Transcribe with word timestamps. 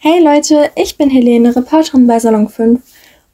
Hey 0.00 0.22
Leute, 0.22 0.70
ich 0.76 0.96
bin 0.96 1.10
Helene, 1.10 1.56
Reporterin 1.56 2.06
bei 2.06 2.20
Salon 2.20 2.48
5 2.48 2.80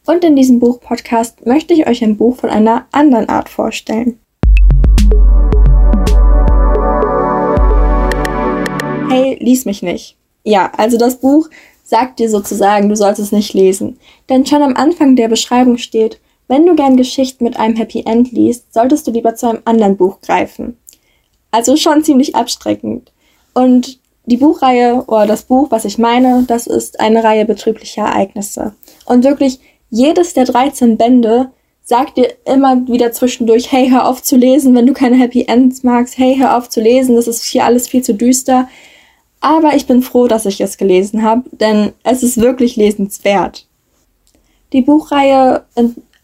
und 0.06 0.24
in 0.24 0.34
diesem 0.34 0.60
Buchpodcast 0.60 1.44
möchte 1.44 1.74
ich 1.74 1.86
euch 1.86 2.02
ein 2.02 2.16
Buch 2.16 2.36
von 2.36 2.48
einer 2.48 2.86
anderen 2.90 3.28
Art 3.28 3.50
vorstellen. 3.50 4.18
Hey, 9.10 9.36
lies 9.40 9.66
mich 9.66 9.82
nicht. 9.82 10.16
Ja, 10.42 10.72
also 10.78 10.96
das 10.96 11.20
Buch 11.20 11.50
sagt 11.82 12.18
dir 12.18 12.30
sozusagen, 12.30 12.88
du 12.88 12.96
sollst 12.96 13.20
es 13.20 13.30
nicht 13.30 13.52
lesen. 13.52 13.98
Denn 14.30 14.46
schon 14.46 14.62
am 14.62 14.74
Anfang 14.74 15.16
der 15.16 15.28
Beschreibung 15.28 15.76
steht, 15.76 16.18
wenn 16.48 16.64
du 16.64 16.74
gern 16.74 16.96
Geschichten 16.96 17.44
mit 17.44 17.58
einem 17.58 17.76
Happy 17.76 18.04
End 18.06 18.32
liest, 18.32 18.72
solltest 18.72 19.06
du 19.06 19.10
lieber 19.10 19.34
zu 19.34 19.50
einem 19.50 19.60
anderen 19.66 19.98
Buch 19.98 20.22
greifen. 20.22 20.78
Also 21.50 21.76
schon 21.76 22.02
ziemlich 22.02 22.34
abstreckend. 22.34 23.12
Und 23.52 23.98
die 24.26 24.36
Buchreihe 24.36 25.04
oder 25.06 25.26
das 25.26 25.42
Buch, 25.42 25.70
was 25.70 25.84
ich 25.84 25.98
meine, 25.98 26.44
das 26.46 26.66
ist 26.66 27.00
eine 27.00 27.22
Reihe 27.22 27.44
betrieblicher 27.44 28.02
Ereignisse. 28.02 28.74
Und 29.04 29.24
wirklich 29.24 29.60
jedes 29.90 30.34
der 30.34 30.44
13 30.44 30.96
Bände 30.96 31.50
sagt 31.84 32.16
dir 32.16 32.32
immer 32.46 32.86
wieder 32.88 33.12
zwischendurch, 33.12 33.70
hey, 33.70 33.90
hör 33.90 34.08
auf 34.08 34.22
zu 34.22 34.36
lesen, 34.36 34.74
wenn 34.74 34.86
du 34.86 34.94
keine 34.94 35.16
Happy 35.16 35.44
Ends 35.46 35.82
magst, 35.82 36.16
hey, 36.16 36.36
hör 36.38 36.56
auf 36.56 36.70
zu 36.70 36.80
lesen, 36.80 37.16
das 37.16 37.28
ist 37.28 37.44
hier 37.44 37.64
alles 37.64 37.88
viel 37.88 38.02
zu 38.02 38.14
düster. 38.14 38.68
Aber 39.40 39.74
ich 39.74 39.86
bin 39.86 40.00
froh, 40.00 40.26
dass 40.26 40.46
ich 40.46 40.60
es 40.62 40.78
gelesen 40.78 41.22
habe, 41.22 41.42
denn 41.52 41.92
es 42.02 42.22
ist 42.22 42.40
wirklich 42.40 42.76
lesenswert. 42.76 43.66
Die 44.72 44.80
Buchreihe 44.80 45.64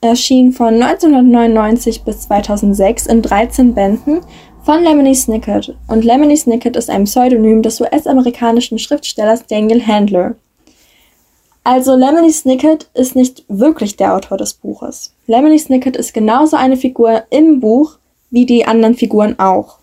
erschien 0.00 0.52
von 0.52 0.82
1999 0.82 2.04
bis 2.04 2.22
2006 2.22 3.06
in 3.06 3.20
13 3.20 3.74
Bänden 3.74 4.20
von 4.62 4.82
Lemony 4.82 5.14
Snicket. 5.14 5.74
Und 5.88 6.04
Lemony 6.04 6.36
Snicket 6.36 6.76
ist 6.76 6.90
ein 6.90 7.04
Pseudonym 7.04 7.62
des 7.62 7.80
US-amerikanischen 7.80 8.78
Schriftstellers 8.78 9.46
Daniel 9.46 9.86
Handler. 9.86 10.36
Also 11.64 11.94
Lemony 11.94 12.32
Snicket 12.32 12.88
ist 12.94 13.16
nicht 13.16 13.44
wirklich 13.48 13.96
der 13.96 14.14
Autor 14.14 14.38
des 14.38 14.54
Buches. 14.54 15.14
Lemony 15.26 15.58
Snicket 15.58 15.96
ist 15.96 16.14
genauso 16.14 16.56
eine 16.56 16.76
Figur 16.76 17.24
im 17.30 17.60
Buch 17.60 17.98
wie 18.30 18.46
die 18.46 18.66
anderen 18.66 18.94
Figuren 18.94 19.38
auch. 19.38 19.78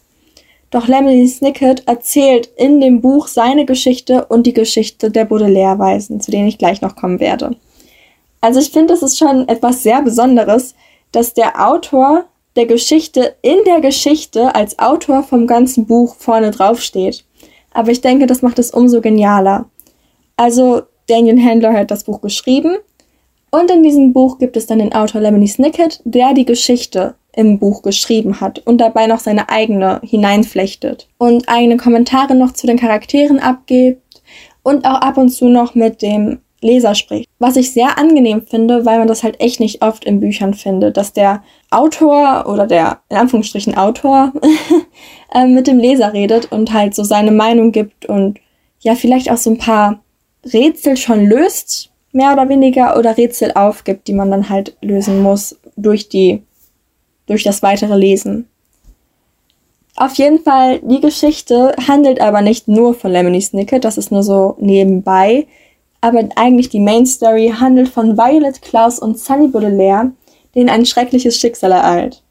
Doch 0.69 0.88
Lemony 0.88 1.28
Snicket 1.28 1.88
erzählt 1.88 2.50
in 2.58 2.81
dem 2.81 3.02
Buch 3.02 3.28
seine 3.28 3.66
Geschichte 3.66 4.25
und 4.25 4.45
die 4.45 4.53
Geschichte 4.53 5.12
der 5.12 5.25
Baudelaire-Weisen, 5.25 6.19
zu 6.19 6.31
denen 6.31 6.47
ich 6.47 6.58
gleich 6.58 6.81
noch 6.81 6.95
kommen 6.95 7.19
werde. 7.19 7.56
Also 8.41 8.59
ich 8.59 8.69
finde, 8.69 8.94
es 8.94 9.02
ist 9.02 9.17
schon 9.17 9.47
etwas 9.47 9.84
sehr 9.84 10.02
Besonderes, 10.02 10.75
dass 11.12 11.34
der 11.34 11.67
Autor 11.67 12.25
der 12.58 12.66
Geschichte 12.66 13.36
in 13.41 13.58
der 13.66 13.80
Geschichte 13.80 14.53
als 14.55 14.80
Autor 14.80 15.23
vom 15.23 15.47
ganzen 15.47 15.86
Buch 15.86 16.16
vorne 16.16 16.52
drauf 16.52 16.81
steht. 16.81 17.23
Aber 17.72 17.91
ich 17.91 18.02
denke, 18.02 18.25
das 18.25 18.41
macht 18.41 18.59
es 18.59 18.72
umso 18.72 19.00
genialer. 19.00 19.69
Also 20.36 20.81
Daniel 21.08 21.41
Handler 21.41 21.73
hat 21.73 21.91
das 21.91 22.03
Buch 22.03 22.19
geschrieben 22.19 22.78
und 23.52 23.72
in 23.72 23.83
diesem 23.83 24.11
Buch 24.11 24.39
gibt 24.39 24.58
es 24.58 24.66
dann 24.66 24.80
den 24.80 24.94
Autor 24.94 25.22
Lemony 25.22 25.47
Snicket, 25.47 26.02
der 26.03 26.33
die 26.33 26.45
Geschichte 26.45 27.16
im 27.33 27.59
Buch 27.59 27.83
geschrieben 27.83 28.41
hat 28.41 28.59
und 28.66 28.80
dabei 28.80 29.05
noch 29.05 29.19
seine 29.19 29.50
eigene 29.50 30.02
hineinflechtet 30.03 31.08
und 31.19 31.47
eigene 31.47 31.78
Kommentare 31.78 32.33
noch 32.33 32.53
zu 32.53 32.66
den 32.66 32.80
Charakteren 32.80 33.39
abgibt 33.39 34.23
und 34.63 34.85
auch 34.85 35.02
ab 35.02 35.17
und 35.17 35.30
zu 35.30 35.47
noch 35.47 35.75
mit 35.75 36.02
dem 36.02 36.39
Leser 36.61 36.95
spricht. 36.95 37.30
Was 37.39 37.55
ich 37.55 37.72
sehr 37.72 37.97
angenehm 37.97 38.41
finde, 38.41 38.86
weil 38.86 38.97
man 38.97 39.08
das 39.08 39.23
halt 39.23 39.39
echt 39.39 39.59
nicht 39.59 39.81
oft 39.83 40.05
in 40.05 40.19
Büchern 40.19 40.53
findet, 40.53 40.97
dass 40.97 41.13
der 41.13 41.44
Autor 41.69 42.45
oder 42.47 42.66
der 42.66 43.02
in 43.09 43.17
Anführungsstrichen 43.17 43.75
Autor 43.77 44.33
äh, 45.33 45.45
mit 45.45 45.67
dem 45.67 45.80
Leser 45.80 46.13
redet 46.13 46.52
und 46.52 46.73
halt 46.73 46.95
so 46.95 47.03
seine 47.03 47.31
Meinung 47.31 47.72
gibt 47.72 48.05
und 48.05 48.39
ja, 48.80 48.95
vielleicht 48.95 49.31
auch 49.31 49.38
so 49.38 49.52
ein 49.52 49.58
paar 49.58 50.00
Rätsel 50.53 50.97
schon 50.97 51.25
löst, 51.25 51.91
mehr 52.11 52.33
oder 52.33 52.50
weniger, 52.50 52.97
oder 52.97 53.17
Rätsel 53.17 53.52
aufgibt, 53.53 54.08
die 54.08 54.13
man 54.13 54.31
dann 54.31 54.50
halt 54.50 54.78
lösen 54.81 55.22
muss 55.22 55.59
durch 55.75 56.09
die, 56.09 56.44
durch 57.25 57.44
das 57.44 57.61
weitere 57.61 57.95
Lesen. 57.95 58.47
Auf 59.95 60.13
jeden 60.16 60.39
Fall, 60.39 60.79
die 60.84 61.01
Geschichte 61.01 61.75
handelt 61.88 62.22
aber 62.22 62.41
nicht 62.41 62.68
nur 62.68 62.94
von 62.94 63.12
Lemony 63.12 63.41
Snicket, 63.41 63.84
das 63.84 63.97
ist 63.97 64.12
nur 64.12 64.22
so 64.22 64.56
nebenbei, 64.59 65.47
aber 66.02 66.28
eigentlich 66.35 66.69
die 66.69 66.80
Main 66.80 67.06
Story 67.06 67.53
handelt 67.59 67.90
von 67.90 68.18
Violet, 68.18 68.62
Klaus 68.62 69.00
und 69.00 69.19
Sunny 69.19 69.47
Baudelaire, 69.47 70.12
denen 70.56 70.69
ein 70.69 70.85
schreckliches 70.85 71.38
Schicksal 71.38 71.72
ereilt. 71.72 72.24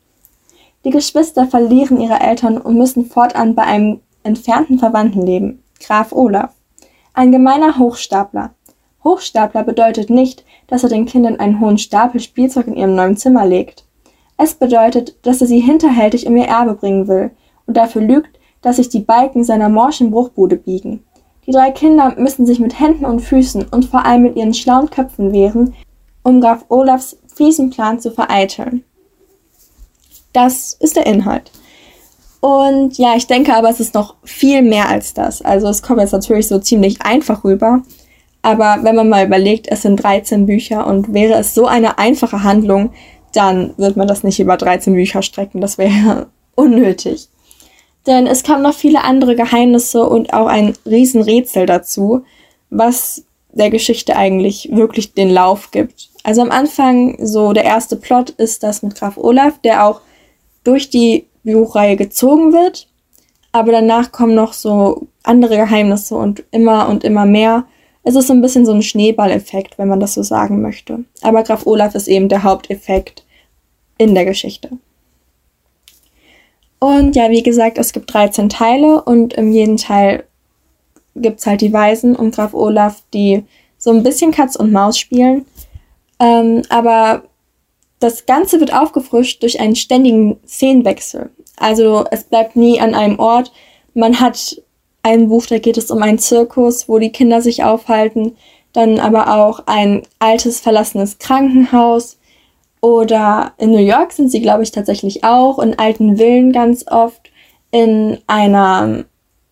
Die 0.84 0.90
Geschwister 0.90 1.46
verlieren 1.46 2.00
ihre 2.00 2.20
Eltern 2.20 2.58
und 2.58 2.76
müssen 2.76 3.06
fortan 3.06 3.54
bei 3.54 3.62
einem 3.62 4.00
entfernten 4.22 4.78
Verwandten 4.78 5.24
leben, 5.24 5.62
Graf 5.80 6.12
Olaf. 6.12 6.52
Ein 7.14 7.32
gemeiner 7.32 7.78
Hochstapler. 7.78 8.54
Hochstapler 9.02 9.62
bedeutet 9.62 10.10
nicht, 10.10 10.44
dass 10.66 10.82
er 10.82 10.88
den 10.88 11.06
Kindern 11.06 11.40
einen 11.40 11.60
hohen 11.60 11.78
Stapel 11.78 12.20
Spielzeug 12.20 12.66
in 12.66 12.76
ihrem 12.76 12.94
neuen 12.94 13.16
Zimmer 13.16 13.46
legt. 13.46 13.84
Es 14.36 14.54
bedeutet, 14.54 15.16
dass 15.22 15.40
er 15.40 15.46
sie 15.46 15.60
hinterhältig 15.60 16.26
um 16.26 16.36
ihr 16.36 16.46
Erbe 16.46 16.74
bringen 16.74 17.08
will 17.08 17.30
und 17.66 17.76
dafür 17.76 18.02
lügt, 18.02 18.38
dass 18.60 18.76
sich 18.76 18.88
die 18.88 19.00
Balken 19.00 19.44
seiner 19.44 19.68
morschen 19.68 20.10
Bruchbude 20.10 20.56
biegen. 20.56 21.05
Die 21.46 21.52
drei 21.52 21.70
Kinder 21.70 22.14
müssen 22.18 22.44
sich 22.44 22.58
mit 22.58 22.80
Händen 22.80 23.04
und 23.04 23.20
Füßen 23.20 23.66
und 23.70 23.84
vor 23.84 24.04
allem 24.04 24.22
mit 24.22 24.36
ihren 24.36 24.54
schlauen 24.54 24.90
Köpfen 24.90 25.32
wehren, 25.32 25.74
um 26.22 26.40
Graf 26.40 26.64
Olafs 26.68 27.16
fiesen 27.34 27.70
Plan 27.70 28.00
zu 28.00 28.10
vereiteln. 28.10 28.82
Das 30.32 30.72
ist 30.74 30.96
der 30.96 31.06
Inhalt. 31.06 31.50
Und 32.40 32.98
ja, 32.98 33.14
ich 33.16 33.26
denke 33.26 33.54
aber, 33.54 33.70
es 33.70 33.80
ist 33.80 33.94
noch 33.94 34.16
viel 34.24 34.62
mehr 34.62 34.88
als 34.88 35.14
das. 35.14 35.40
Also 35.40 35.68
es 35.68 35.82
kommt 35.82 36.00
jetzt 36.00 36.12
natürlich 36.12 36.48
so 36.48 36.58
ziemlich 36.58 37.02
einfach 37.02 37.44
rüber. 37.44 37.82
Aber 38.42 38.78
wenn 38.82 38.94
man 38.94 39.08
mal 39.08 39.26
überlegt, 39.26 39.66
es 39.68 39.82
sind 39.82 39.96
13 39.96 40.46
Bücher 40.46 40.86
und 40.86 41.12
wäre 41.12 41.34
es 41.34 41.54
so 41.54 41.66
eine 41.66 41.98
einfache 41.98 42.42
Handlung, 42.42 42.90
dann 43.32 43.74
wird 43.76 43.96
man 43.96 44.06
das 44.06 44.22
nicht 44.22 44.38
über 44.38 44.56
13 44.56 44.94
Bücher 44.94 45.22
strecken. 45.22 45.60
Das 45.60 45.78
wäre 45.78 46.28
unnötig. 46.54 47.28
Denn 48.06 48.26
es 48.26 48.42
kamen 48.42 48.62
noch 48.62 48.74
viele 48.74 49.02
andere 49.02 49.34
Geheimnisse 49.34 50.04
und 50.04 50.32
auch 50.32 50.46
ein 50.46 50.74
Riesenrätsel 50.86 51.66
dazu, 51.66 52.24
was 52.70 53.24
der 53.50 53.70
Geschichte 53.70 54.16
eigentlich 54.16 54.68
wirklich 54.72 55.14
den 55.14 55.30
Lauf 55.30 55.70
gibt. 55.70 56.10
Also 56.22 56.42
am 56.42 56.50
Anfang, 56.50 57.24
so 57.24 57.52
der 57.52 57.64
erste 57.64 57.96
Plot 57.96 58.30
ist 58.30 58.62
das 58.62 58.82
mit 58.82 58.94
Graf 58.94 59.16
Olaf, 59.16 59.58
der 59.62 59.86
auch 59.86 60.00
durch 60.62 60.90
die 60.90 61.26
Buchreihe 61.44 61.96
gezogen 61.96 62.52
wird. 62.52 62.88
Aber 63.52 63.72
danach 63.72 64.12
kommen 64.12 64.34
noch 64.34 64.52
so 64.52 65.06
andere 65.22 65.56
Geheimnisse 65.56 66.14
und 66.14 66.44
immer 66.50 66.88
und 66.88 67.04
immer 67.04 67.24
mehr. 67.24 67.64
Es 68.02 68.14
ist 68.14 68.26
so 68.26 68.34
ein 68.34 68.42
bisschen 68.42 68.66
so 68.66 68.72
ein 68.72 68.82
Schneeballeffekt, 68.82 69.78
wenn 69.78 69.88
man 69.88 70.00
das 70.00 70.14
so 70.14 70.22
sagen 70.22 70.60
möchte. 70.60 71.04
Aber 71.22 71.42
Graf 71.42 71.66
Olaf 71.66 71.94
ist 71.94 72.08
eben 72.08 72.28
der 72.28 72.42
Haupteffekt 72.42 73.24
in 73.98 74.14
der 74.14 74.26
Geschichte. 74.26 74.70
Und 76.78 77.16
ja, 77.16 77.30
wie 77.30 77.42
gesagt, 77.42 77.78
es 77.78 77.92
gibt 77.92 78.12
13 78.12 78.48
Teile 78.48 79.02
und 79.02 79.34
in 79.34 79.52
jedem 79.52 79.76
Teil 79.76 80.24
gibt 81.14 81.40
es 81.40 81.46
halt 81.46 81.60
die 81.60 81.72
Weisen 81.72 82.14
und 82.14 82.34
Graf 82.34 82.54
Olaf, 82.54 83.02
die 83.14 83.44
so 83.78 83.90
ein 83.90 84.02
bisschen 84.02 84.32
Katz 84.32 84.56
und 84.56 84.72
Maus 84.72 84.98
spielen. 84.98 85.46
Ähm, 86.20 86.62
aber 86.68 87.22
das 87.98 88.26
Ganze 88.26 88.60
wird 88.60 88.74
aufgefrischt 88.74 89.42
durch 89.42 89.60
einen 89.60 89.76
ständigen 89.76 90.38
Szenenwechsel. 90.46 91.30
Also 91.56 92.04
es 92.10 92.24
bleibt 92.24 92.56
nie 92.56 92.80
an 92.80 92.94
einem 92.94 93.18
Ort. 93.18 93.52
Man 93.94 94.20
hat 94.20 94.60
ein 95.02 95.28
Buch, 95.28 95.46
da 95.46 95.58
geht 95.58 95.78
es 95.78 95.90
um 95.90 96.02
einen 96.02 96.18
Zirkus, 96.18 96.88
wo 96.88 96.98
die 96.98 97.12
Kinder 97.12 97.40
sich 97.40 97.64
aufhalten. 97.64 98.36
Dann 98.72 98.98
aber 98.98 99.34
auch 99.34 99.62
ein 99.66 100.02
altes, 100.18 100.60
verlassenes 100.60 101.18
Krankenhaus. 101.18 102.18
Oder 102.80 103.52
in 103.58 103.70
New 103.70 103.84
York 103.84 104.12
sind 104.12 104.30
sie, 104.30 104.40
glaube 104.40 104.62
ich, 104.62 104.70
tatsächlich 104.70 105.24
auch, 105.24 105.58
in 105.58 105.78
alten 105.78 106.16
Villen 106.18 106.52
ganz 106.52 106.86
oft, 106.86 107.30
in 107.70 108.18
einer, 108.26 109.04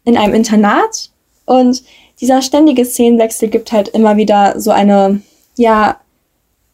in 0.05 0.17
einem 0.17 0.35
Internat. 0.35 1.11
Und 1.47 1.83
dieser 2.21 2.43
ständige 2.43 2.85
Szenenwechsel 2.85 3.49
gibt 3.49 3.73
halt 3.73 3.89
immer 3.89 4.17
wieder 4.17 4.61
so 4.61 4.71
eine, 4.71 5.23
ja, 5.57 6.01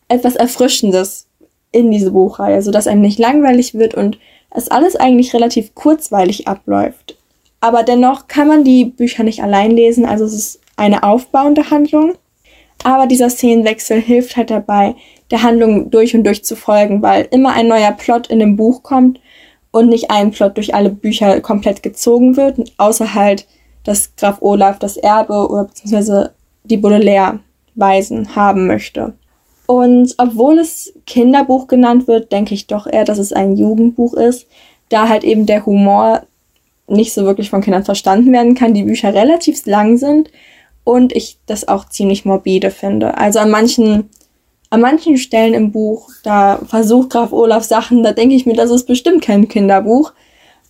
etwas 0.09 0.37
Erfrischendes 0.37 1.29
in 1.73 1.91
diese 1.91 2.11
Buchreihe, 2.11 2.63
sodass 2.63 2.87
einem 2.87 3.01
nicht 3.01 3.19
langweilig 3.19 3.75
wird 3.75 3.95
und 3.95 4.19
es 4.51 4.69
alles 4.69 4.97
eigentlich 4.97 5.33
relativ 5.33 5.75
kurzweilig 5.75 6.49
abläuft. 6.49 7.17
Aber 7.61 7.83
dennoch 7.83 8.27
kann 8.27 8.49
man 8.49 8.65
die 8.65 8.87
Bücher 8.87 9.23
nicht 9.23 9.43
allein 9.43 9.71
lesen, 9.71 10.05
also 10.05 10.25
es 10.25 10.35
ist 10.35 10.61
eine 10.77 11.03
aufbauende 11.03 11.71
Handlung. 11.71 12.15
Aber 12.83 13.07
dieser 13.07 13.29
Szenenwechsel 13.29 14.01
hilft 14.01 14.37
halt 14.37 14.51
dabei, 14.51 14.97
der 15.31 15.43
Handlung 15.43 15.91
durch 15.91 16.15
und 16.15 16.25
durch 16.25 16.45
zu 16.45 16.57
folgen, 16.57 17.03
weil 17.03 17.29
immer 17.31 17.53
ein 17.53 17.69
neuer 17.69 17.93
Plot 17.93 18.27
in 18.29 18.39
dem 18.39 18.57
Buch 18.57 18.83
kommt 18.83 19.21
und 19.71 19.89
nicht 19.89 20.11
ein 20.11 20.31
Plot 20.31 20.57
durch 20.57 20.75
alle 20.75 20.91
Bücher 20.91 21.41
komplett 21.41 21.83
gezogen 21.83 22.37
wird, 22.37 22.73
außer 22.79 23.15
halt, 23.15 23.47
dass 23.85 24.15
Graf 24.17 24.39
Olaf 24.41 24.79
das 24.79 24.97
Erbe 24.97 25.49
oder 25.49 25.65
beziehungsweise 25.65 26.35
die 26.65 26.77
Baudelaire-Weisen 26.77 28.35
haben 28.35 28.67
möchte. 28.67 29.15
Und 29.67 30.15
obwohl 30.19 30.59
es 30.59 30.93
Kinderbuch 31.07 31.69
genannt 31.69 32.09
wird, 32.09 32.33
denke 32.33 32.55
ich 32.55 32.67
doch 32.67 32.87
eher, 32.87 33.05
dass 33.05 33.19
es 33.19 33.33
ein 33.33 33.57
Jugendbuch 33.57 34.15
ist, 34.15 34.49
da 34.89 35.09
halt 35.09 35.23
eben 35.23 35.47
der 35.47 35.65
Humor 35.65 36.23
nicht 36.89 37.13
so 37.13 37.25
wirklich 37.25 37.51
von 37.51 37.61
Kindern 37.61 37.85
verstanden 37.85 38.33
werden 38.33 38.57
kann, 38.57 38.75
die 38.75 38.83
Bücher 38.83 39.15
relativ 39.15 39.65
lang 39.67 39.97
sind 39.97 40.31
und 40.83 41.15
ich 41.15 41.39
das 41.47 41.69
auch 41.69 41.89
ziemlich 41.89 42.25
morbide 42.25 42.71
finde. 42.71 43.17
Also 43.17 43.39
an 43.39 43.51
manchen, 43.51 44.11
an 44.71 44.81
manchen 44.81 45.17
Stellen 45.17 45.55
im 45.55 45.73
Buch, 45.73 46.11
da 46.23 46.61
versucht 46.67 47.11
Graf 47.11 47.33
Olaf 47.33 47.65
Sachen, 47.65 48.03
da 48.03 48.13
denke 48.13 48.37
ich 48.37 48.47
mir, 48.47 48.55
das 48.55 48.71
ist 48.71 48.87
bestimmt 48.87 49.23
kein 49.23 49.49
Kinderbuch. 49.49 50.13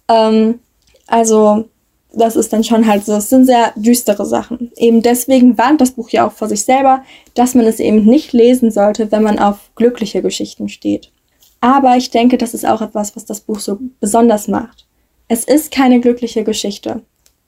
Ähm, 0.08 0.60
also 1.06 1.66
das 2.12 2.34
ist 2.34 2.52
dann 2.52 2.64
schon 2.64 2.86
halt 2.86 3.04
so, 3.04 3.12
es 3.12 3.28
sind 3.28 3.44
sehr 3.44 3.72
düstere 3.76 4.24
Sachen. 4.24 4.72
Eben 4.76 5.02
deswegen 5.02 5.56
warnt 5.58 5.80
das 5.80 5.92
Buch 5.92 6.08
ja 6.10 6.26
auch 6.26 6.32
vor 6.32 6.48
sich 6.48 6.64
selber, 6.64 7.04
dass 7.34 7.54
man 7.54 7.66
es 7.66 7.78
eben 7.78 8.04
nicht 8.04 8.32
lesen 8.32 8.70
sollte, 8.70 9.12
wenn 9.12 9.22
man 9.22 9.38
auf 9.38 9.70
glückliche 9.76 10.22
Geschichten 10.22 10.68
steht. 10.68 11.12
Aber 11.60 11.96
ich 11.96 12.10
denke, 12.10 12.38
das 12.38 12.54
ist 12.54 12.66
auch 12.66 12.80
etwas, 12.80 13.14
was 13.14 13.26
das 13.26 13.40
Buch 13.40 13.60
so 13.60 13.78
besonders 14.00 14.48
macht. 14.48 14.86
Es 15.28 15.44
ist 15.44 15.70
keine 15.70 16.00
glückliche 16.00 16.42
Geschichte. 16.42 17.02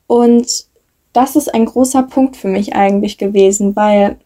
Und 0.06 0.66
das 1.12 1.34
ist 1.34 1.52
ein 1.52 1.64
großer 1.64 2.02
Punkt 2.04 2.36
für 2.36 2.48
mich 2.48 2.74
eigentlich 2.74 3.18
gewesen, 3.18 3.74
weil 3.74 4.16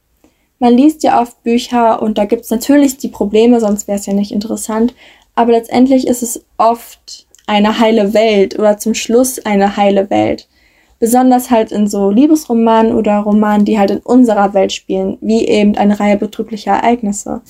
man 0.59 0.75
liest 0.75 1.03
ja 1.03 1.21
oft 1.21 1.43
Bücher 1.43 2.01
und 2.03 2.19
da 2.19 2.25
gibt 2.25 2.43
es 2.43 2.51
natürlich 2.51 2.97
die 2.99 3.09
Probleme, 3.09 3.61
sonst 3.61 3.89
wäre 3.89 3.99
es 3.99 4.07
ja 4.07 4.15
nicht 4.15 4.33
interessant. 4.33 4.95
Aber 5.35 5.53
letztendlich 5.53 6.07
ist 6.07 6.23
es 6.23 6.45
oft 6.57 7.27
eine 7.47 7.79
heile 7.79 8.15
Welt 8.15 8.59
oder 8.59 8.79
zum 8.79 8.95
Schluss 8.95 9.39
eine 9.45 9.77
heile 9.77 10.11
Welt. 10.11 10.49
Besonders 10.99 11.51
halt 11.51 11.73
in 11.73 11.87
so 11.87 12.11
Liebesromanen 12.11 12.95
oder 12.95 13.19
Romanen, 13.19 13.67
die 13.67 13.79
halt 13.79 13.91
in 13.91 13.99
unserer 13.99 14.55
Welt 14.55 14.73
spielen, 14.73 15.19
wie 15.21 15.47
eben 15.47 15.77
eine 15.77 16.01
Reihe 16.01 16.17
betrüblicher 16.17 16.73
Ereignisse. 16.73 17.43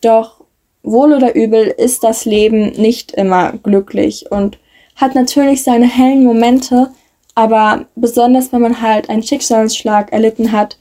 Doch 0.00 0.44
wohl 0.84 1.12
oder 1.12 1.34
übel 1.34 1.66
ist 1.76 2.04
das 2.04 2.24
Leben 2.24 2.70
nicht 2.72 3.12
immer 3.12 3.52
glücklich 3.52 4.30
und 4.30 4.58
hat 4.94 5.16
natürlich 5.16 5.64
seine 5.64 5.88
hellen 5.88 6.24
Momente, 6.24 6.90
aber 7.34 7.86
besonders 7.96 8.52
wenn 8.52 8.62
man 8.62 8.80
halt 8.80 9.10
einen 9.10 9.24
Schicksalsschlag 9.24 10.12
erlitten 10.12 10.52
hat, 10.52 10.78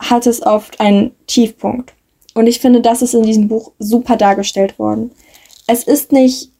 hat 0.00 0.26
es 0.26 0.42
oft 0.42 0.80
einen 0.80 1.12
Tiefpunkt. 1.26 1.92
Und 2.34 2.46
ich 2.46 2.58
finde, 2.58 2.80
das 2.80 3.02
ist 3.02 3.14
in 3.14 3.22
diesem 3.22 3.48
Buch 3.48 3.72
super 3.78 4.16
dargestellt 4.16 4.78
worden. 4.78 5.12
Es 5.66 5.84
ist 5.84 6.10
nicht 6.10 6.50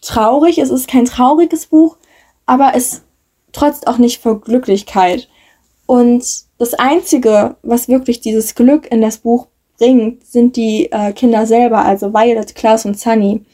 traurig, 0.00 0.58
es 0.58 0.70
ist 0.70 0.88
kein 0.88 1.04
trauriges 1.04 1.66
Buch, 1.66 1.96
aber 2.46 2.72
es 2.74 3.02
trotzt 3.52 3.86
auch 3.86 3.98
nicht 3.98 4.22
vor 4.22 4.40
Glücklichkeit. 4.40 5.28
Und 5.86 6.24
das 6.58 6.74
Einzige, 6.74 7.56
was 7.62 7.88
wirklich 7.88 8.20
dieses 8.20 8.54
Glück 8.54 8.90
in 8.90 9.02
das 9.02 9.18
Buch 9.18 9.48
bringt, 9.78 10.26
sind 10.26 10.56
die 10.56 10.90
äh, 10.92 11.12
Kinder 11.12 11.46
selber, 11.46 11.84
also 11.84 12.12
Violet, 12.12 12.54
Klaus 12.54 12.84
und 12.84 12.98
Sunny, 12.98 13.44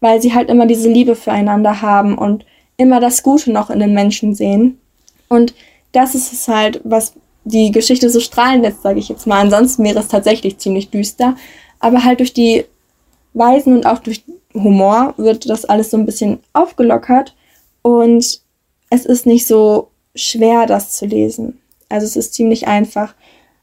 weil 0.00 0.20
sie 0.20 0.34
halt 0.34 0.50
immer 0.50 0.66
diese 0.66 0.88
Liebe 0.88 1.16
füreinander 1.16 1.82
haben 1.82 2.18
und 2.18 2.44
immer 2.76 3.00
das 3.00 3.22
Gute 3.22 3.50
noch 3.50 3.70
in 3.70 3.80
den 3.80 3.94
Menschen 3.94 4.34
sehen. 4.34 4.80
Und 5.28 5.54
das 5.92 6.14
ist 6.14 6.32
es 6.32 6.48
halt, 6.48 6.80
was 6.84 7.14
die 7.44 7.70
Geschichte 7.72 8.10
so 8.10 8.20
strahlen 8.20 8.62
lässt, 8.62 8.82
sage 8.82 8.98
ich 8.98 9.08
jetzt 9.08 9.26
mal. 9.26 9.40
Ansonsten 9.40 9.84
wäre 9.84 9.98
es 9.98 10.08
tatsächlich 10.08 10.58
ziemlich 10.58 10.90
düster, 10.90 11.36
aber 11.78 12.04
halt 12.04 12.20
durch 12.20 12.32
die 12.32 12.64
Weisen 13.32 13.74
und 13.74 13.86
auch 13.86 13.98
durch 13.98 14.22
Humor 14.54 15.14
wird 15.16 15.48
das 15.48 15.64
alles 15.64 15.90
so 15.90 15.96
ein 15.96 16.06
bisschen 16.06 16.40
aufgelockert 16.52 17.34
und 17.82 18.40
es 18.90 19.06
ist 19.06 19.26
nicht 19.26 19.46
so 19.46 19.88
schwer, 20.14 20.66
das 20.66 20.96
zu 20.96 21.06
lesen. 21.06 21.60
Also 21.88 22.06
es 22.06 22.16
ist 22.16 22.34
ziemlich 22.34 22.66
einfach. 22.66 23.14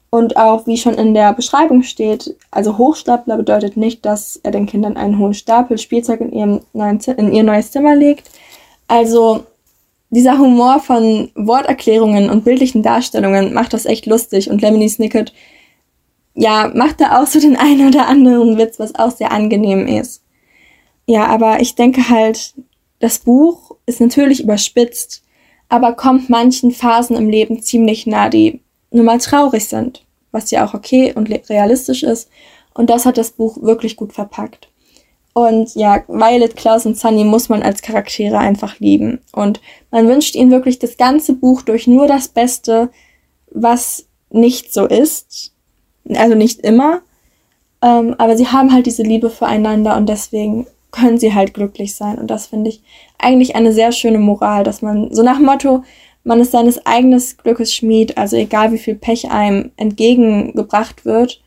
Und 0.10 0.38
auch 0.38 0.66
wie 0.68 0.78
schon 0.78 0.94
in 0.96 1.14
der 1.14 1.34
Beschreibung 1.34 1.84
steht, 1.84 2.36
also 2.50 2.78
Hochstapler 2.78 3.36
bedeutet 3.36 3.76
nicht, 3.76 4.06
dass 4.06 4.40
er 4.42 4.52
den 4.52 4.66
Kindern 4.66 4.96
einen 4.96 5.20
hohen 5.20 5.34
Stapel 5.34 5.78
Spielzeug 5.78 6.22
in, 6.22 6.32
ihrem 6.32 6.62
neuen, 6.72 7.00
in 7.18 7.34
ihr 7.34 7.44
neues 7.44 7.72
Zimmer 7.72 7.94
legt. 7.94 8.30
Also 8.88 9.44
dieser 10.10 10.38
Humor 10.38 10.80
von 10.80 11.32
Worterklärungen 11.36 12.30
und 12.30 12.46
bildlichen 12.46 12.82
Darstellungen 12.82 13.54
macht 13.54 13.74
das 13.74 13.86
echt 13.86 14.06
lustig 14.06 14.50
und 14.50 14.62
Lemony 14.62 14.90
Snicket 14.90 15.34
ja, 16.38 16.72
macht 16.74 17.02
da 17.02 17.20
auch 17.20 17.28
so 17.28 17.40
den 17.40 17.56
einen 17.58 17.90
oder 17.90 18.08
anderen 18.08 18.58
Witz, 18.58 18.80
was 18.80 18.96
auch 18.96 19.12
sehr 19.12 19.32
angenehm 19.32 19.88
ist. 19.88 20.24
Ja, 21.08 21.26
aber 21.26 21.62
ich 21.62 21.76
denke 21.76 22.10
halt, 22.10 22.54
das 23.00 23.20
Buch 23.20 23.76
ist 23.86 24.00
natürlich 24.00 24.44
überspitzt, 24.44 25.24
aber 25.70 25.94
kommt 25.94 26.30
manchen 26.30 26.72
Phasen 26.72 27.18
im 27.18 27.30
Leben 27.30 27.62
ziemlich 27.62 28.06
nah, 28.08 28.30
die 28.30 28.62
nur 28.92 29.04
mal 29.04 29.20
traurig 29.20 29.66
sind, 29.66 30.06
was 30.32 30.52
ja 30.52 30.66
auch 30.66 30.74
okay 30.74 31.14
und 31.14 31.30
realistisch 31.50 32.04
ist. 32.04 32.30
Und 32.74 32.90
das 32.90 33.06
hat 33.06 33.18
das 33.18 33.32
Buch 33.32 33.62
wirklich 33.62 33.96
gut 33.96 34.14
verpackt. 34.14 34.70
Und 35.38 35.76
ja, 35.76 36.04
Violet, 36.08 36.56
Klaus 36.56 36.86
und 36.86 36.98
Sunny 36.98 37.24
muss 37.24 37.48
man 37.48 37.62
als 37.62 37.82
Charaktere 37.82 38.40
einfach 38.40 38.80
lieben. 38.80 39.20
Und 39.32 39.62
man 39.92 40.08
wünscht 40.08 40.36
ihnen 40.36 40.52
wirklich 40.52 40.80
das 40.80 40.98
ganze 40.98 41.34
Buch 41.34 41.62
durch 41.62 41.86
nur 41.86 42.08
das 42.08 42.28
Beste, 42.28 42.90
was 43.52 44.08
nicht 44.30 44.74
so 44.74 44.86
ist 44.88 45.52
also 46.16 46.36
nicht 46.36 46.62
immer, 46.62 47.02
ähm, 47.82 48.16
aber 48.18 48.38
sie 48.38 48.48
haben 48.48 48.72
halt 48.72 48.86
diese 48.86 49.04
Liebe 49.04 49.30
füreinander 49.30 49.98
und 49.98 50.08
deswegen 50.08 50.68
können 50.92 51.18
sie 51.18 51.34
halt 51.34 51.54
glücklich 51.54 51.96
sein. 51.96 52.18
Und 52.18 52.28
das 52.28 52.48
finde 52.48 52.70
ich 52.70 52.82
eigentlich 53.18 53.56
eine 53.56 53.74
sehr 53.74 53.92
schöne 53.92 54.20
Moral, 54.20 54.64
dass 54.64 54.82
man 54.82 55.14
so 55.14 55.22
nach 55.24 55.40
Motto, 55.40 55.84
man 56.24 56.40
ist 56.40 56.52
seines 56.52 56.86
eigenen 56.86 57.22
Glückes 57.44 57.74
Schmied, 57.74 58.18
also 58.18 58.36
egal 58.36 58.72
wie 58.72 58.78
viel 58.78 58.96
Pech 58.96 59.30
einem 59.32 59.72
entgegengebracht 59.78 61.06
wird, 61.06 61.42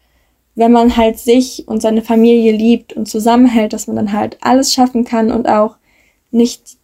wenn 0.54 0.72
man 0.72 0.96
halt 0.96 1.18
sich 1.18 1.66
und 1.68 1.80
seine 1.80 2.02
Familie 2.02 2.52
liebt 2.52 2.92
und 2.92 3.06
zusammenhält, 3.06 3.72
dass 3.72 3.86
man 3.86 3.96
dann 3.96 4.12
halt 4.12 4.38
alles 4.40 4.72
schaffen 4.72 5.04
kann 5.04 5.30
und 5.30 5.48
auch 5.48 5.76
nicht 6.30 6.76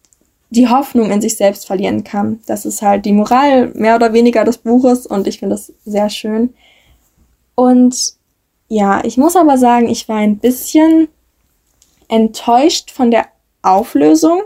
die 0.51 0.69
Hoffnung 0.69 1.11
in 1.11 1.21
sich 1.21 1.37
selbst 1.37 1.67
verlieren 1.67 2.05
kann. 2.05 2.41
Das 2.47 2.65
ist 2.65 2.83
halt 2.83 3.05
die 3.05 3.13
Moral 3.13 3.73
mehr 3.75 3.97
oder 3.97 4.13
weniger 4.13 4.45
des 4.45 4.59
Buches 4.59 5.07
und 5.07 5.27
ich 5.27 5.41
finde 5.41 5.57
das 5.57 5.73
sehr 5.85 6.09
schön. 6.09 6.55
Und 7.55 8.15
ja, 8.69 9.05
ich 9.05 9.17
muss 9.17 9.37
aber 9.37 9.59
sagen, 9.59 9.89
ich 9.89 10.09
war 10.09 10.19
ein 10.19 10.39
bisschen 10.39 11.09
enttäuscht 12.09 12.91
von 12.91 13.11
der 13.11 13.27
Auflösung. 13.63 14.43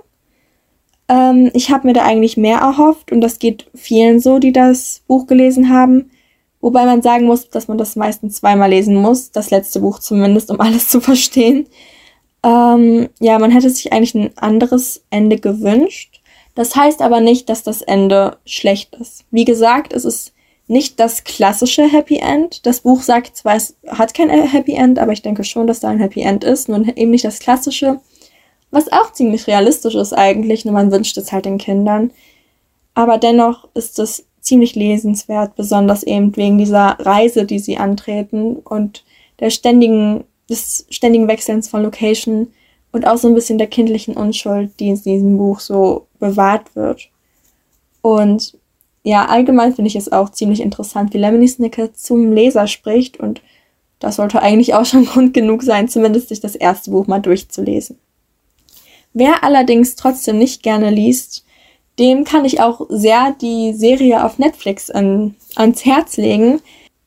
Ähm, 1.08 1.50
ich 1.54 1.70
habe 1.70 1.86
mir 1.86 1.92
da 1.92 2.02
eigentlich 2.04 2.36
mehr 2.36 2.58
erhofft 2.58 3.12
und 3.12 3.20
das 3.20 3.38
geht 3.38 3.66
vielen 3.74 4.20
so, 4.20 4.38
die 4.38 4.52
das 4.52 5.02
Buch 5.06 5.26
gelesen 5.26 5.68
haben. 5.68 6.10
Wobei 6.60 6.84
man 6.84 7.02
sagen 7.02 7.26
muss, 7.26 7.48
dass 7.48 7.68
man 7.68 7.78
das 7.78 7.96
meistens 7.96 8.36
zweimal 8.36 8.70
lesen 8.70 8.94
muss, 8.94 9.30
das 9.30 9.50
letzte 9.50 9.80
Buch 9.80 9.98
zumindest, 9.98 10.50
um 10.50 10.60
alles 10.60 10.88
zu 10.88 11.00
verstehen. 11.00 11.66
Ähm, 12.42 13.08
ja, 13.18 13.38
man 13.38 13.50
hätte 13.50 13.70
sich 13.70 13.92
eigentlich 13.92 14.14
ein 14.14 14.36
anderes 14.36 15.02
Ende 15.10 15.38
gewünscht. 15.38 16.20
Das 16.54 16.74
heißt 16.74 17.00
aber 17.00 17.20
nicht, 17.20 17.48
dass 17.48 17.62
das 17.62 17.82
Ende 17.82 18.38
schlecht 18.44 18.96
ist. 18.96 19.24
Wie 19.30 19.44
gesagt, 19.44 19.92
es 19.92 20.04
ist 20.04 20.32
nicht 20.66 21.00
das 21.00 21.24
klassische 21.24 21.90
Happy 21.90 22.18
End. 22.18 22.64
Das 22.66 22.80
Buch 22.80 23.02
sagt 23.02 23.36
zwar, 23.36 23.56
es 23.56 23.76
hat 23.88 24.14
kein 24.14 24.30
Happy 24.30 24.74
End, 24.74 24.98
aber 24.98 25.12
ich 25.12 25.22
denke 25.22 25.44
schon, 25.44 25.66
dass 25.66 25.80
da 25.80 25.88
ein 25.88 25.98
Happy 25.98 26.20
End 26.20 26.44
ist, 26.44 26.68
nur 26.68 26.86
eben 26.96 27.10
nicht 27.10 27.24
das 27.24 27.40
klassische, 27.40 28.00
was 28.70 28.92
auch 28.92 29.12
ziemlich 29.12 29.46
realistisch 29.46 29.96
ist 29.96 30.12
eigentlich, 30.12 30.64
nur 30.64 30.74
man 30.74 30.92
wünscht 30.92 31.16
es 31.18 31.32
halt 31.32 31.44
den 31.44 31.58
Kindern. 31.58 32.12
Aber 32.94 33.18
dennoch 33.18 33.68
ist 33.74 33.98
es 33.98 34.26
ziemlich 34.40 34.74
lesenswert, 34.74 35.56
besonders 35.56 36.02
eben 36.02 36.34
wegen 36.36 36.58
dieser 36.58 36.96
Reise, 37.00 37.44
die 37.44 37.58
sie 37.58 37.76
antreten 37.76 38.56
und 38.56 39.04
der 39.38 39.50
ständigen, 39.50 40.24
des 40.48 40.86
ständigen 40.90 41.28
Wechselns 41.28 41.68
von 41.68 41.82
Location 41.82 42.48
und 42.92 43.06
auch 43.06 43.16
so 43.16 43.28
ein 43.28 43.34
bisschen 43.34 43.58
der 43.58 43.68
kindlichen 43.68 44.16
Unschuld, 44.16 44.78
die 44.80 44.88
in 44.88 45.00
diesem 45.00 45.38
Buch 45.38 45.60
so 45.60 46.06
bewahrt 46.18 46.74
wird. 46.74 47.08
Und 48.02 48.58
ja, 49.02 49.26
allgemein 49.26 49.74
finde 49.74 49.88
ich 49.88 49.96
es 49.96 50.12
auch 50.12 50.30
ziemlich 50.30 50.60
interessant, 50.60 51.14
wie 51.14 51.18
Lemony 51.18 51.48
Snicket 51.48 51.96
zum 51.96 52.32
Leser 52.32 52.66
spricht 52.66 53.18
und 53.18 53.40
das 53.98 54.16
sollte 54.16 54.42
eigentlich 54.42 54.74
auch 54.74 54.84
schon 54.84 55.04
Grund 55.06 55.34
genug 55.34 55.62
sein, 55.62 55.88
zumindest 55.88 56.28
sich 56.28 56.40
das 56.40 56.54
erste 56.54 56.90
Buch 56.90 57.06
mal 57.06 57.20
durchzulesen. 57.20 57.98
Wer 59.12 59.42
allerdings 59.42 59.96
trotzdem 59.96 60.38
nicht 60.38 60.62
gerne 60.62 60.90
liest, 60.90 61.44
dem 62.00 62.24
kann 62.24 62.44
ich 62.44 62.60
auch 62.60 62.86
sehr 62.88 63.36
die 63.40 63.74
Serie 63.74 64.24
auf 64.24 64.38
Netflix 64.38 64.90
an, 64.90 65.36
ans 65.54 65.84
Herz 65.84 66.16
legen. 66.16 66.60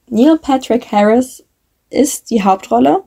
Neil 0.07 0.37
Patrick 0.37 0.91
Harris 0.91 1.43
ist 1.89 2.29
die 2.29 2.43
Hauptrolle, 2.43 3.03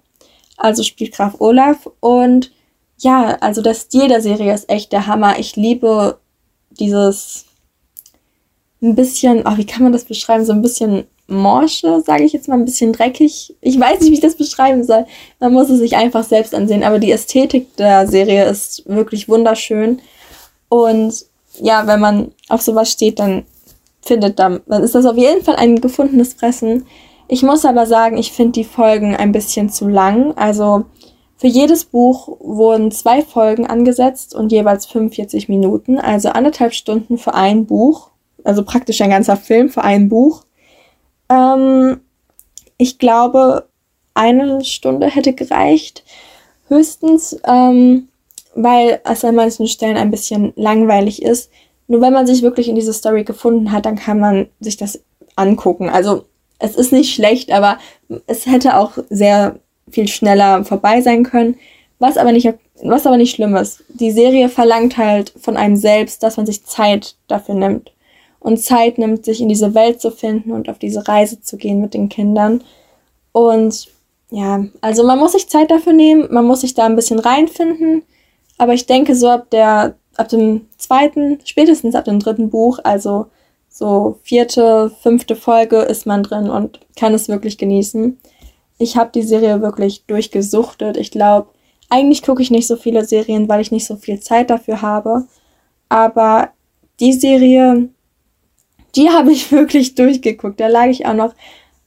also 0.57 0.83
spielt 0.83 1.15
Graf 1.15 1.37
Olaf 1.39 1.89
und 2.01 2.53
ja, 2.99 3.37
also 3.41 3.63
der 3.63 3.75
Stil 3.75 4.09
der 4.09 4.21
Serie 4.21 4.53
ist 4.55 4.69
echt 4.69 4.93
der 4.93 5.07
Hammer. 5.07 5.39
Ich 5.39 5.57
liebe 5.57 6.19
dieses 6.71 7.45
ein 8.83 8.95
bisschen, 8.95 9.43
oh, 9.47 9.57
wie 9.57 9.67
kann 9.67 9.83
man 9.83 9.93
das 9.93 10.05
beschreiben, 10.05 10.45
so 10.45 10.53
ein 10.53 10.63
bisschen 10.63 11.05
morsche, 11.29 12.01
sage 12.03 12.25
ich 12.25 12.33
jetzt 12.33 12.49
mal, 12.49 12.55
ein 12.55 12.65
bisschen 12.65 12.93
dreckig. 12.93 13.55
Ich 13.61 13.79
weiß 13.79 14.01
nicht, 14.01 14.11
wie 14.11 14.15
ich 14.15 14.21
das 14.21 14.37
beschreiben 14.37 14.85
soll. 14.85 15.07
Man 15.41 15.53
muss 15.53 15.71
es 15.71 15.79
sich 15.79 15.97
einfach 15.97 16.25
selbst 16.25 16.55
ansehen. 16.55 16.85
Aber 16.85 16.99
die 16.99 17.11
Ästhetik 17.11 17.77
der 17.77 18.07
Serie 18.07 18.45
ist 18.47 18.85
wirklich 18.87 19.29
wunderschön. 19.29 20.01
Und 20.69 21.25
ja, 21.61 21.87
wenn 21.87 22.01
man 22.01 22.33
auf 22.49 22.63
sowas 22.63 22.91
steht, 22.91 23.19
dann 23.19 23.45
findet 24.03 24.39
dann, 24.39 24.61
dann 24.67 24.83
ist 24.83 24.95
das 24.95 25.07
auf 25.07 25.17
jeden 25.17 25.43
Fall 25.43 25.57
ein 25.57 25.81
gefundenes 25.81 26.35
Fressen. 26.35 26.87
Ich 27.29 27.43
muss 27.43 27.65
aber 27.65 27.87
sagen, 27.87 28.17
ich 28.19 28.33
finde 28.33 28.53
die 28.53 28.65
Folgen 28.65 29.17
ein 29.17 29.33
bisschen 29.33 29.69
zu 29.69 29.89
lang. 29.89 30.37
Also 30.37 30.85
für 31.37 31.49
jedes 31.49 31.85
Buch 31.85 32.37
wurden 32.41 32.93
zwei 32.93 33.23
Folgen 33.23 33.67
angesetzt 33.67 34.35
und 34.35 34.53
jeweils 34.53 34.87
45 34.87 35.49
Minuten, 35.49 35.99
also 35.99 36.29
anderthalb 36.29 36.73
Stunden 36.73 37.19
für 37.19 37.35
ein 37.35 37.67
Buch 37.67 38.11
also 38.47 38.63
praktisch 38.63 39.01
ein 39.01 39.11
ganzer 39.11 39.37
Film 39.37 39.69
für 39.69 39.83
ein 39.83 40.09
Buch. 40.09 40.45
Ähm, 41.29 42.01
ich 42.79 42.99
glaube, 42.99 43.69
eine 44.15 44.65
Stunde 44.65 45.09
hätte 45.09 45.33
gereicht, 45.33 46.05
höchstens, 46.69 47.39
ähm, 47.45 48.09
weil 48.57 49.01
es 49.05 49.25
an 49.25 49.37
manchen 49.37 49.69
Stellen 49.69 49.97
ein 49.97 50.11
bisschen 50.11 50.53
langweilig 50.57 51.23
ist. 51.23 51.51
Nur 51.87 52.01
wenn 52.01 52.13
man 52.13 52.27
sich 52.27 52.43
wirklich 52.43 52.69
in 52.69 52.75
diese 52.75 52.93
Story 52.93 53.23
gefunden 53.23 53.71
hat, 53.71 53.87
dann 53.87 53.97
kann 53.97 54.19
man 54.19 54.49
sich 54.59 54.77
das 54.77 55.01
angucken. 55.37 55.89
Also 55.89 56.25
es 56.59 56.75
ist 56.75 56.91
nicht 56.91 57.15
schlecht, 57.15 57.53
aber 57.53 57.79
es 58.27 58.47
hätte 58.47 58.77
auch 58.79 58.93
sehr 59.11 59.57
viel 59.91 60.09
schneller 60.09 60.65
vorbei 60.65 61.03
sein 61.03 61.23
können. 61.23 61.57
Was 61.99 62.17
aber 62.17 62.33
nicht, 62.33 62.53
was 62.83 63.07
aber 63.07 63.17
nicht 63.17 63.35
schlimm 63.35 63.55
ist. 63.57 63.85
Die 63.89 64.11
Serie 64.11 64.49
verlangt 64.49 64.97
halt 64.97 65.33
von 65.41 65.57
einem 65.57 65.77
selbst, 65.77 66.23
dass 66.23 66.37
man 66.37 66.47
sich 66.47 66.65
Zeit 66.65 67.15
dafür 67.29 67.55
nimmt. 67.55 67.93
Und 68.41 68.59
Zeit 68.59 68.99
nimmt, 68.99 69.25
sich 69.25 69.41
in 69.41 69.49
diese 69.49 69.75
Welt 69.75 70.01
zu 70.01 70.11
finden 70.11 70.53
und 70.53 70.69
auf 70.69 70.79
diese 70.79 71.07
Reise 71.07 71.41
zu 71.41 71.57
gehen 71.57 71.81
mit 71.81 71.95
den 71.95 72.09
Kindern. 72.09 72.63
Und 73.33 73.89
ja, 74.31 74.65
also 74.81 75.05
man 75.05 75.19
muss 75.19 75.33
sich 75.33 75.49
Zeit 75.49 75.71
dafür 75.71 75.93
nehmen, 75.93 76.29
man 76.31 76.45
muss 76.45 76.63
sich 76.63 76.75
da 76.75 76.85
ein 76.85 76.97
bisschen 76.97 77.19
reinfinden. 77.19 78.03
Aber 78.59 78.75
ich 78.75 78.87
denke, 78.87 79.15
so 79.15 79.29
ab 79.29 79.51
der, 79.51 79.97
ab 80.17 80.29
dem 80.29 80.67
zweiten, 80.79 81.39
spätestens 81.45 81.95
ab 81.95 82.05
dem 82.05 82.21
dritten 82.21 82.51
Buch, 82.51 82.79
also 82.85 83.27
so 83.69 84.19
vierte, 84.23 84.91
fünfte 85.03 85.37
Folge 85.37 85.79
ist 85.79 86.07
man 86.07 86.23
drin 86.23 86.49
und 86.49 86.81
kann 86.97 87.13
es 87.13 87.29
wirklich 87.29 87.59
genießen. 87.59 88.19
Ich 88.79 88.97
habe 88.97 89.11
die 89.15 89.23
Serie 89.23 89.61
wirklich 89.61 90.07
durchgesuchtet. 90.07 90.97
Ich 90.97 91.11
glaube, 91.11 91.49
eigentlich 91.91 92.23
gucke 92.23 92.43
ich 92.43 92.51
nicht 92.51 92.67
so 92.67 92.77
viele 92.77 93.05
Serien, 93.05 93.49
weil 93.49 93.61
ich 93.61 93.73
nicht 93.73 93.87
so 93.87 93.97
viel 93.97 94.21
Zeit 94.21 94.51
dafür 94.51 94.83
habe. 94.83 95.25
Aber 95.89 96.51
die 97.01 97.13
Serie, 97.13 97.91
die 98.95 99.11
habe 99.11 99.33
ich 99.33 99.53
wirklich 99.53 99.95
durchgeguckt. 99.95 100.59
Da 100.59 100.69
lag 100.69 100.87
ich 100.87 101.07
auch 101.07 101.15
noch 101.15 101.35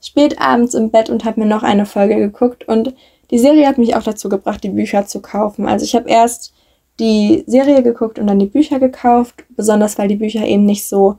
spät 0.01 0.39
abends 0.39 0.75
im 0.75 0.91
Bett 0.91 1.09
und 1.09 1.25
habe 1.25 1.41
mir 1.41 1.47
noch 1.47 1.63
eine 1.63 1.85
Folge 1.85 2.15
geguckt. 2.15 2.67
Und 2.67 2.93
die 3.31 3.39
Serie 3.39 3.67
hat 3.67 3.77
mich 3.77 3.95
auch 3.95 4.03
dazu 4.03 4.29
gebracht, 4.29 4.63
die 4.63 4.69
Bücher 4.69 5.05
zu 5.05 5.21
kaufen. 5.21 5.67
Also 5.67 5.85
ich 5.85 5.95
habe 5.95 6.09
erst 6.09 6.53
die 6.99 7.43
Serie 7.47 7.83
geguckt 7.83 8.19
und 8.19 8.27
dann 8.27 8.39
die 8.39 8.45
Bücher 8.45 8.79
gekauft, 8.79 9.45
besonders 9.49 9.97
weil 9.97 10.07
die 10.07 10.15
Bücher 10.15 10.45
eben 10.45 10.65
nicht 10.65 10.87
so 10.87 11.17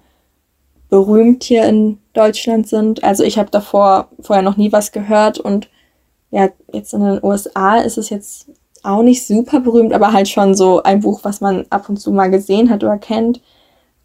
berühmt 0.88 1.44
hier 1.44 1.64
in 1.64 1.98
Deutschland 2.12 2.68
sind. 2.68 3.02
Also 3.04 3.22
ich 3.24 3.38
habe 3.38 3.50
davor 3.50 4.08
vorher 4.20 4.42
noch 4.42 4.56
nie 4.56 4.72
was 4.72 4.92
gehört 4.92 5.38
und 5.38 5.68
ja, 6.30 6.48
jetzt 6.72 6.92
in 6.92 7.02
den 7.02 7.24
USA 7.24 7.78
ist 7.78 7.98
es 7.98 8.10
jetzt 8.10 8.48
auch 8.82 9.02
nicht 9.02 9.26
super 9.26 9.60
berühmt, 9.60 9.92
aber 9.92 10.12
halt 10.12 10.28
schon 10.28 10.54
so 10.54 10.82
ein 10.82 11.00
Buch, 11.00 11.20
was 11.22 11.40
man 11.40 11.66
ab 11.70 11.88
und 11.88 11.98
zu 11.98 12.12
mal 12.12 12.30
gesehen 12.30 12.70
hat 12.70 12.82
oder 12.82 12.98
kennt. 12.98 13.40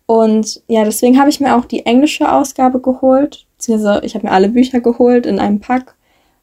Und 0.06 0.62
ja, 0.68 0.84
deswegen 0.84 1.20
habe 1.20 1.30
ich 1.30 1.40
mir 1.40 1.56
auch 1.56 1.66
die 1.66 1.86
englische 1.86 2.32
Ausgabe 2.32 2.80
geholt, 2.80 3.46
beziehungsweise 3.58 4.06
ich 4.06 4.16
habe 4.16 4.28
mir 4.28 4.34
alle 4.34 4.50
Bücher 4.50 4.80
geholt 4.80 5.26
in 5.26 5.40
einem 5.40 5.60
Pack 5.60 5.96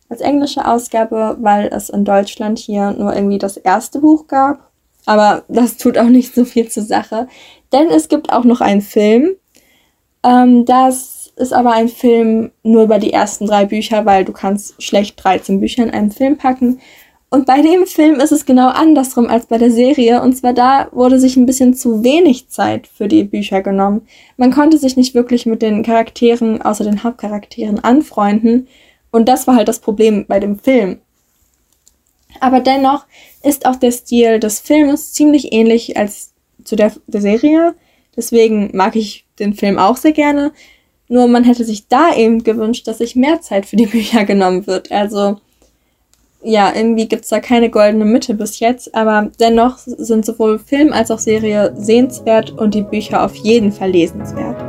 als 0.08 0.20
englische 0.20 0.66
Ausgabe, 0.66 1.36
weil 1.40 1.68
es 1.68 1.88
in 1.88 2.04
Deutschland 2.04 2.58
hier 2.58 2.92
nur 2.92 3.14
irgendwie 3.14 3.38
das 3.38 3.56
erste 3.56 4.00
Buch 4.00 4.26
gab. 4.26 4.71
Aber 5.06 5.44
das 5.48 5.76
tut 5.76 5.98
auch 5.98 6.08
nicht 6.08 6.34
so 6.34 6.44
viel 6.44 6.68
zur 6.68 6.84
Sache, 6.84 7.28
denn 7.72 7.88
es 7.88 8.08
gibt 8.08 8.32
auch 8.32 8.44
noch 8.44 8.60
einen 8.60 8.82
Film, 8.82 9.36
ähm, 10.22 10.64
das 10.64 11.32
ist 11.36 11.52
aber 11.52 11.72
ein 11.72 11.88
Film 11.88 12.52
nur 12.62 12.84
über 12.84 12.98
die 12.98 13.12
ersten 13.12 13.46
drei 13.46 13.64
Bücher, 13.64 14.04
weil 14.06 14.24
du 14.24 14.32
kannst 14.32 14.82
schlecht 14.82 15.22
13 15.22 15.60
Bücher 15.60 15.82
in 15.82 15.90
einen 15.90 16.10
Film 16.10 16.36
packen. 16.36 16.80
Und 17.30 17.46
bei 17.46 17.62
dem 17.62 17.86
Film 17.86 18.20
ist 18.20 18.30
es 18.30 18.44
genau 18.44 18.68
andersrum 18.68 19.26
als 19.26 19.46
bei 19.46 19.56
der 19.56 19.70
Serie. 19.70 20.20
Und 20.20 20.36
zwar 20.36 20.52
da 20.52 20.88
wurde 20.92 21.18
sich 21.18 21.36
ein 21.36 21.46
bisschen 21.46 21.72
zu 21.72 22.04
wenig 22.04 22.48
Zeit 22.48 22.86
für 22.86 23.08
die 23.08 23.24
Bücher 23.24 23.62
genommen. 23.62 24.02
Man 24.36 24.52
konnte 24.52 24.76
sich 24.76 24.98
nicht 24.98 25.14
wirklich 25.14 25.46
mit 25.46 25.62
den 25.62 25.82
Charakteren, 25.82 26.60
außer 26.60 26.84
den 26.84 27.02
Hauptcharakteren, 27.02 27.82
anfreunden. 27.82 28.68
Und 29.10 29.28
das 29.30 29.46
war 29.46 29.56
halt 29.56 29.68
das 29.68 29.78
Problem 29.78 30.26
bei 30.28 30.40
dem 30.40 30.58
Film. 30.58 31.00
Aber 32.40 32.60
dennoch 32.60 33.06
ist 33.42 33.66
auch 33.66 33.76
der 33.76 33.92
Stil 33.92 34.40
des 34.40 34.60
Films 34.60 35.12
ziemlich 35.12 35.52
ähnlich 35.52 35.96
als 35.96 36.32
zu 36.64 36.76
der, 36.76 36.92
der 37.06 37.20
Serie. 37.20 37.74
Deswegen 38.16 38.70
mag 38.74 38.96
ich 38.96 39.26
den 39.38 39.54
Film 39.54 39.78
auch 39.78 39.96
sehr 39.96 40.12
gerne. 40.12 40.52
Nur 41.08 41.26
man 41.28 41.44
hätte 41.44 41.64
sich 41.64 41.88
da 41.88 42.14
eben 42.14 42.42
gewünscht, 42.44 42.86
dass 42.86 42.98
sich 42.98 43.16
mehr 43.16 43.40
Zeit 43.40 43.66
für 43.66 43.76
die 43.76 43.86
Bücher 43.94 44.24
genommen 44.24 44.66
wird. 44.66 44.90
Also 44.90 45.38
ja, 46.44 46.72
irgendwie 46.74 47.06
gibt 47.06 47.22
es 47.22 47.30
da 47.30 47.38
keine 47.38 47.70
goldene 47.70 48.04
Mitte 48.04 48.34
bis 48.34 48.58
jetzt, 48.58 48.94
aber 48.94 49.30
dennoch 49.38 49.78
sind 49.78 50.26
sowohl 50.26 50.58
Film 50.58 50.92
als 50.92 51.10
auch 51.12 51.20
Serie 51.20 51.72
sehenswert 51.76 52.50
und 52.50 52.74
die 52.74 52.82
Bücher 52.82 53.24
auf 53.24 53.34
jeden 53.36 53.70
Fall 53.70 53.90
lesenswert. 53.90 54.60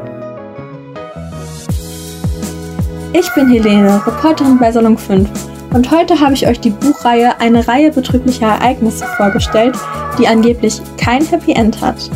Ich 3.14 3.34
bin 3.34 3.50
Helene, 3.50 4.06
Reporterin 4.06 4.60
bei 4.60 4.72
Salon 4.72 4.98
5 4.98 5.53
und 5.74 5.92
heute 5.92 6.20
habe 6.20 6.34
ich 6.34 6.48
euch 6.48 6.60
die 6.60 6.70
Buchreihe 6.70 7.40
Eine 7.40 7.68
Reihe 7.68 7.92
betrüblicher 7.92 8.48
Ereignisse 8.48 9.06
vorgestellt, 9.18 9.76
die 10.18 10.28
angeblich 10.28 10.82
kein 10.98 11.26
Happy 11.26 11.54
End 11.54 11.82
hat. 11.82 12.10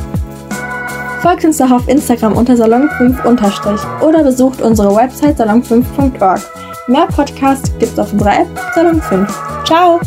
Folgt 1.22 1.44
uns 1.44 1.58
doch 1.58 1.72
auf 1.72 1.88
Instagram 1.88 2.34
unter 2.34 2.54
salon5- 2.54 4.02
oder 4.02 4.24
besucht 4.24 4.62
unsere 4.62 4.96
Website 4.96 5.40
salon5.org. 5.40 6.42
Mehr 6.88 7.08
Podcasts 7.08 7.72
gibt's 7.80 8.00
auf 8.00 8.14
unserer 8.14 8.42
App 8.42 8.48
Salon 8.74 9.02
5. 9.02 9.28
Ciao! 9.66 10.00